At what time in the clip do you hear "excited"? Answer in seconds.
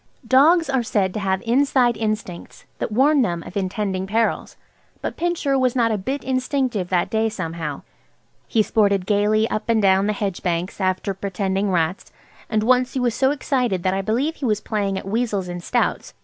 13.29-13.83